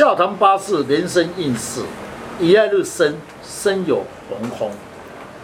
[0.00, 1.82] 笑谈八字人生运势，
[2.40, 4.70] 乙亥日生，生有红空。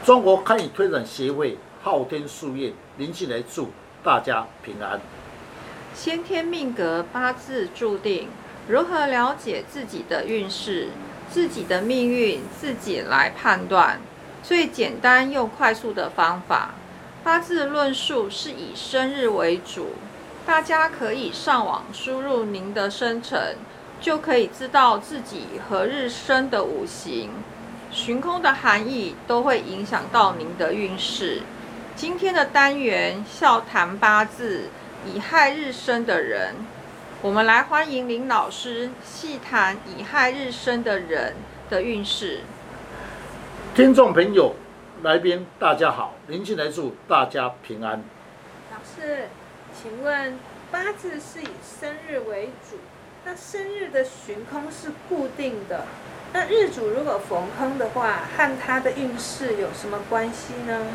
[0.02, 3.70] 中国堪舆推展协会昊天书院林进来祝
[4.02, 4.98] 大家平安。
[5.94, 8.30] 先天命格八字注定，
[8.66, 10.88] 如何了解自己的运势、
[11.30, 14.00] 自己的命运，自己来判断。
[14.42, 16.70] 最简单又快速的方法，
[17.22, 19.88] 八字论述是以生日为主，
[20.46, 23.56] 大家可以上网输入您的生辰。
[24.06, 27.28] 就可以知道自己何日生的五行、
[27.90, 31.42] 寻空的含义，都会影响到您的运势。
[31.96, 34.68] 今天的单元笑谈八字，
[35.04, 36.54] 乙亥日生的人，
[37.20, 41.34] 我们来欢迎林老师细谈乙亥日生的人
[41.68, 42.42] 的运势。
[43.74, 44.54] 听众朋友、
[45.02, 48.04] 来宾，大家好，林进来祝大家平安。
[48.70, 49.24] 老师，
[49.74, 50.38] 请问
[50.70, 51.48] 八字是以
[51.80, 52.76] 生日为主？
[53.28, 55.84] 那生日的旬空是固定的，
[56.32, 60.86] 那日主如果逢空的话，和他的运势有什么关系呢？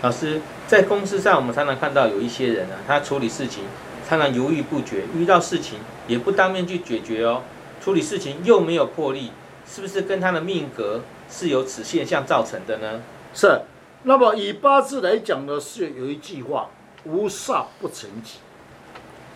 [0.00, 3.64] 老师，在公司上，我们常常看到有一些人啊，他处理事情
[4.08, 7.42] 常常犹豫不决，遇到事情也不当面去解决哦，
[7.82, 9.32] 处理事情又没有魄力，
[9.68, 13.02] 是不是跟他的命格是由此现象造成的呢？
[13.34, 13.62] 是。
[14.04, 16.70] 那么以八字来讲呢，是有一句话：
[17.02, 18.34] 无煞不成吉。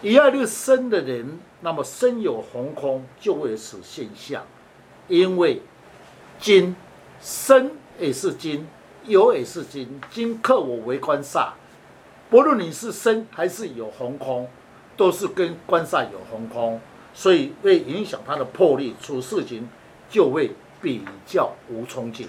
[0.03, 1.39] 一二六生的人。
[1.63, 4.43] 那么身有红空就会有此现象，
[5.09, 5.61] 因为
[6.39, 6.75] 金
[7.21, 8.67] 生也是金，
[9.05, 11.51] 有也是金，金克我为官煞。
[12.31, 14.49] 不论你是生还是有红空，
[14.97, 16.81] 都是跟官煞有红空，
[17.13, 19.69] 所以会影响他的魄力，处事情
[20.09, 22.27] 就会比较无冲劲。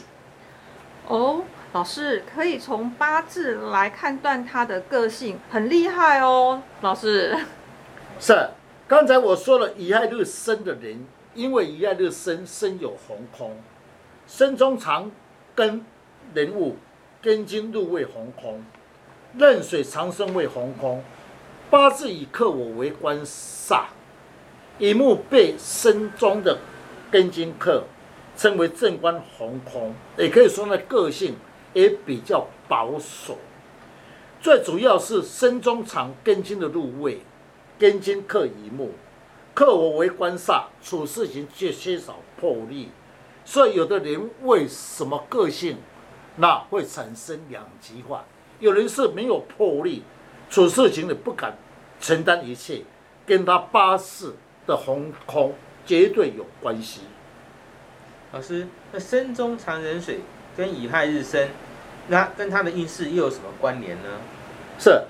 [1.08, 7.38] 哦，老师可以从八字来判断他的个性，很厉害哦，老师。
[8.20, 8.50] 是。
[8.88, 13.56] 刚才我说了，乙亥日生的人，因为乙亥日生，身有红空，
[14.28, 15.10] 生中常
[15.56, 15.86] 跟
[16.34, 16.76] 人物
[17.22, 18.62] 根金入位红空，
[19.38, 21.02] 壬水长生为红空，
[21.70, 23.86] 八字以克我为官煞，
[24.78, 26.58] 乙木被生中的
[27.10, 27.86] 根金克，
[28.36, 31.38] 称为正官红空，也可以说呢个性
[31.72, 33.38] 也比较保守，
[34.42, 37.22] 最主要是身中藏根金的入位。
[37.82, 38.92] 根金克乙木，
[39.56, 42.92] 克我为官煞，处事情却缺少魄力，
[43.44, 45.78] 所以有的人为什么个性，
[46.36, 48.24] 那会产生两极化。
[48.60, 50.04] 有人是没有魄力，
[50.48, 51.58] 处事情也不敢
[52.00, 52.84] 承担一切，
[53.26, 54.36] 跟他八字
[54.68, 57.02] 的红空绝对有关系。
[58.32, 60.20] 老师，那身中藏人水
[60.56, 61.50] 跟乙亥日生，
[62.10, 64.10] 那跟他的运势又有什么关联呢？
[64.78, 65.02] 是。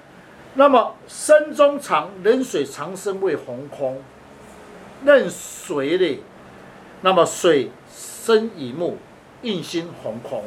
[0.54, 4.02] 那么身中藏壬水长生为红空，
[5.06, 6.20] 任水呢？
[7.02, 8.98] 那么水生乙木，
[9.44, 10.44] 印星红空。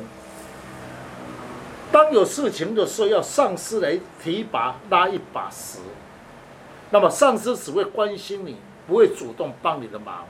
[1.90, 5.78] 当有事情的时候，要上司来提拔拉一把时，
[6.90, 10.26] 那么上司只会关心你，不会主动帮你的忙，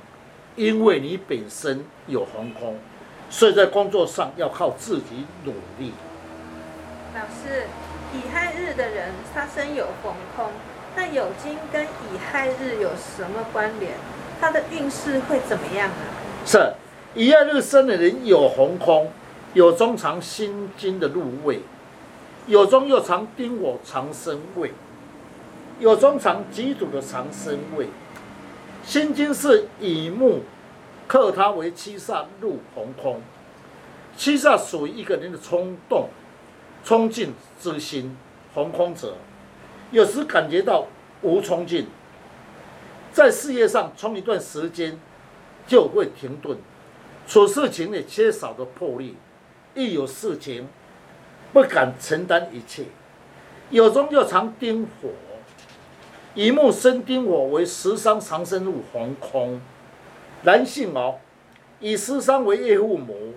[0.55, 2.79] 因为你本身有红空，
[3.29, 5.93] 所以在工作上要靠自己努力。
[7.13, 7.67] 老师。
[8.15, 10.51] 乙亥日的人，他生有逢空，
[10.97, 13.93] 那酉金跟乙亥日有什么关联？
[14.41, 15.97] 他的运势会怎么样呢？
[16.45, 16.75] 是
[17.15, 19.11] 乙亥日生的人有红空，
[19.55, 21.61] 有中藏心金的入位，
[22.47, 24.73] 有中又藏丁火长生位，
[25.79, 27.89] 有中藏己土的长生位，
[28.85, 30.43] 心金是乙木
[31.07, 33.21] 克他为七煞入红空，
[34.17, 36.09] 七煞属于一个人的冲动。
[36.87, 38.15] 冲劲之心，
[38.55, 39.17] 红空者，
[39.91, 40.87] 有时感觉到
[41.23, 41.89] 无冲劲，
[43.13, 44.97] 在事业上冲一段时间
[45.67, 46.57] 就会停顿，
[47.27, 49.17] 处事情也缺少的魄力，
[49.75, 50.69] 一有事情
[51.53, 52.85] 不敢承担一切，
[53.71, 55.09] 有中又常丁火，
[56.35, 59.61] 乙木生丁火为食伤长生入红空，
[60.43, 61.17] 男性哦，
[61.81, 63.35] 以食伤为业父母，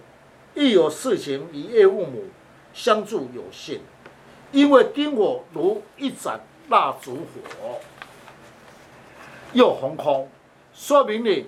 [0.53, 2.25] 一有事情以业父母。
[2.73, 3.79] 相助有限，
[4.57, 6.39] 因为丁火如一盏
[6.69, 7.77] 蜡烛火，
[9.53, 10.27] 又红空，
[10.73, 11.47] 说明你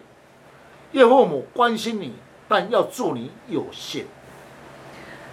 [0.92, 2.14] 岳父母关心你，
[2.48, 4.06] 但要助你有限。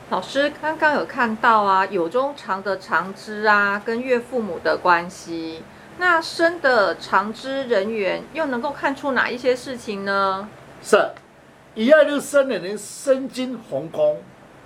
[0.08, 5.62] 老师刚刚有看到啊，有中长的长枝啊，跟岳父母的关系，
[5.98, 10.48] 那生的长枝人员又能够看出哪一些事情呢？
[10.82, 11.10] 是，
[11.74, 14.22] 乙亥日生的人生金红空。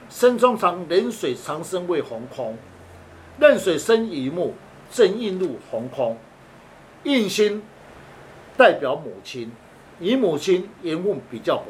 [0.08, 2.56] 身中藏壬水长生为红空，
[3.40, 4.54] 壬水生乙木，
[4.92, 6.18] 正印入红空，
[7.04, 7.62] 印星
[8.56, 9.50] 代表母亲，
[9.98, 11.64] 你母亲缘分比较薄，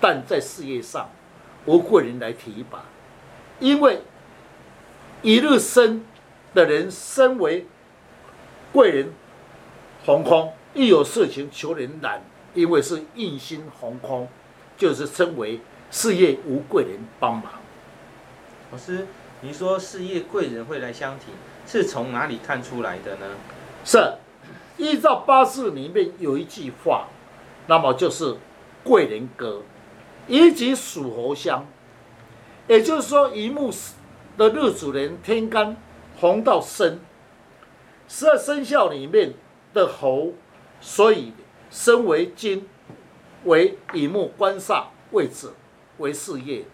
[0.00, 1.10] 但在事业上
[1.66, 2.84] 无贵人来提拔，
[3.58, 4.00] 因为
[5.20, 6.04] 一日生
[6.54, 7.66] 的人身为
[8.72, 9.12] 贵人
[10.06, 12.22] 红空，一有事情求人难，
[12.54, 14.28] 因为是印星红空，
[14.76, 15.58] 就是称为
[15.90, 17.44] 事业无贵人帮忙。
[18.70, 19.04] 老师，
[19.40, 21.28] 你说事业贵人会来相挺，
[21.66, 23.26] 是从哪里看出来的呢？
[23.84, 24.14] 是
[24.76, 27.08] 依照八字里面有一句话，
[27.68, 28.36] 那么就是
[28.82, 29.62] 贵人格，
[30.26, 31.66] 以及属猴相，
[32.66, 33.72] 也就是说一木
[34.36, 35.76] 的日主人天干
[36.20, 37.00] 红到申，
[38.08, 39.34] 十二生肖里面
[39.72, 40.32] 的猴，
[40.80, 41.32] 所以
[41.70, 42.68] 身为金，
[43.44, 45.50] 为乙木官煞位置
[45.98, 46.64] 为事业，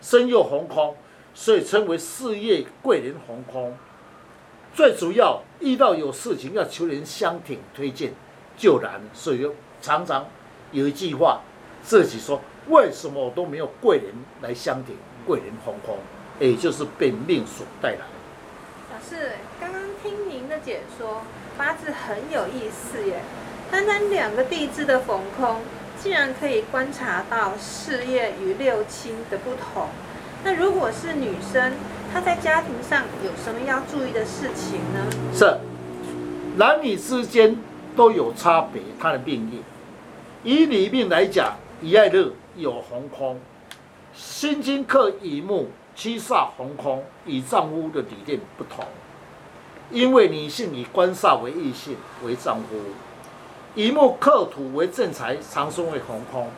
[0.00, 0.96] 身又红空，
[1.34, 3.76] 所以称为事业贵人红空。
[4.72, 8.12] 最主要遇到有事情要求人相挺推荐
[8.56, 9.48] 就难，所以
[9.82, 10.26] 常常
[10.72, 11.42] 有一句话，
[11.82, 14.06] 自己说为什么我都没有贵人
[14.42, 14.96] 来相挺，
[15.26, 15.98] 贵人红空，
[16.40, 18.00] 也就是被命所带来。
[18.92, 21.22] 老师，刚刚听您的解说，
[21.58, 23.20] 八字很有意思耶。
[23.70, 25.62] 单单两个地支的逢空，
[26.00, 29.88] 竟然可以观察到事业与六亲的不同。
[30.44, 31.72] 那如果是女生，
[32.12, 35.00] 她在家庭上有什么要注意的事情呢？
[35.32, 35.58] 是
[36.56, 37.56] 男女之间
[37.96, 39.62] 都有差别，他的命运。
[40.44, 43.40] 以女命来讲，乙亥日有红空，
[44.12, 48.84] 辛金克乙木，七煞红空，与丈夫的理念不同。
[49.90, 52.76] 因为女性以官煞为异性为丈夫，
[53.74, 56.48] 乙木克土为正财，长生为红空，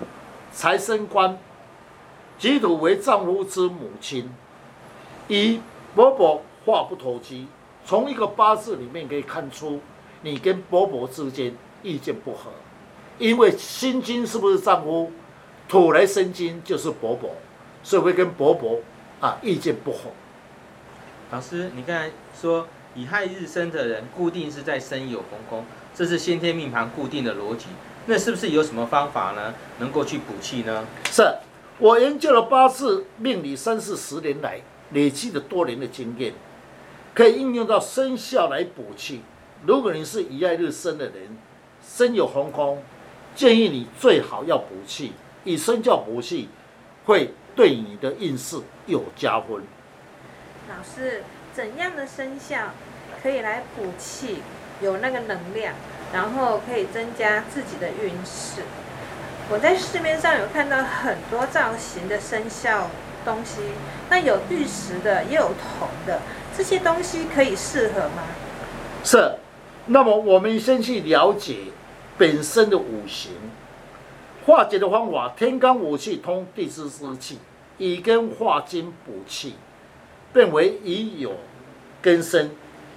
[0.52, 1.38] 财生官。
[2.38, 4.30] 己土为丈夫之母亲，
[5.28, 5.60] 以
[5.94, 7.48] 伯伯话不投机。
[7.84, 9.80] 从一个八字里面可以看出，
[10.22, 12.50] 你跟伯伯之间意见不合，
[13.18, 15.12] 因为辛金是不是丈夫？
[15.68, 17.30] 土来生金就是伯伯，
[17.82, 18.80] 所以会跟伯伯
[19.20, 20.10] 啊意见不合。
[21.30, 22.10] 老师，你刚才
[22.40, 27.66] 说乙亥日生的人，固定是在生有逢空，这是先天命盘固定的逻辑。
[28.06, 30.84] 那是不是有什么方法呢，能够去补气呢？
[31.10, 31.22] 是。
[31.78, 34.61] 我研究了八字命理三四十年来
[34.93, 36.32] 累积的多年的经验，
[37.14, 39.20] 可以应用到生肖来补气。
[39.67, 41.37] 如果你是乙亥日生的人，
[41.87, 42.82] 身有红空，
[43.34, 45.12] 建议你最好要补气，
[45.44, 46.49] 以生肖补气
[47.05, 49.62] 会对你的运势有加分。
[50.69, 52.70] 老师，怎样的生肖
[53.23, 54.38] 可以来补气，
[54.81, 55.75] 有那个能量，
[56.12, 58.62] 然后可以增加自己的运势？
[59.48, 62.90] 我在市面上有看到很多造型的生肖
[63.25, 63.60] 东西，
[64.10, 66.20] 那有玉石的，也有铜的，
[66.56, 68.25] 这些东西可以适合吗？
[69.04, 69.37] 是。
[69.88, 71.58] 那么我们先去了解
[72.19, 73.31] 本身的五行
[74.44, 77.38] 化解的方法：天干五气通地支之气，
[77.78, 79.54] 乙根化金补气，
[80.32, 81.37] 变为乙有
[82.02, 82.50] 根生，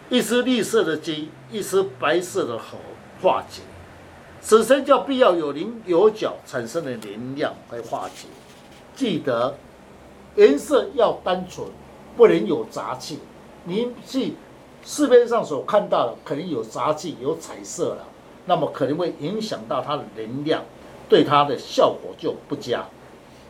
[0.10, 2.80] 一只绿色的鸡，一只白色的猴
[3.22, 3.62] 化解。
[4.42, 8.28] 此生叫必要有棱有角产生的能量来化解。
[8.96, 9.56] 记得
[10.36, 11.68] 颜色要单纯，
[12.16, 13.20] 不能有杂气。
[13.66, 14.34] 您去
[14.84, 18.08] 市面上所看到的，可能有杂气、有彩色了，
[18.46, 20.64] 那么可能会影响到它的能量，
[21.08, 22.86] 对它的效果就不佳。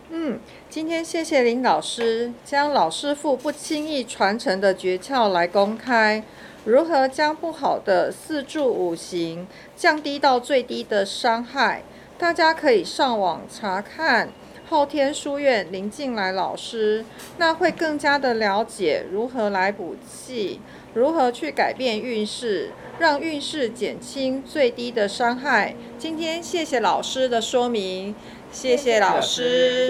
[0.09, 6.23] 嗯，今天谢谢林老师将老师傅不轻易传承的诀窍来公开。
[6.65, 11.83] 如何将不好的四柱五行降低到最低的伤害？
[12.17, 14.29] 大家可以上网查看
[14.69, 17.05] 后天书院林静来老师，
[17.37, 20.59] 那会更加的了解如何来补气，
[20.93, 25.73] 如何去改变运势，让运势减轻最低的伤害。
[25.97, 28.13] 今天谢谢老师的说明，
[28.51, 29.87] 谢谢老师。